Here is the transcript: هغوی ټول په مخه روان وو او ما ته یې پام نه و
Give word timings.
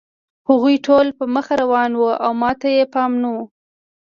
هغوی 0.49 0.75
ټول 0.85 1.07
په 1.17 1.25
مخه 1.35 1.53
روان 1.63 1.91
وو 1.95 2.11
او 2.25 2.31
ما 2.41 2.51
ته 2.59 2.67
یې 2.75 2.85
پام 2.93 3.11
نه 3.21 3.29
و 3.33 3.37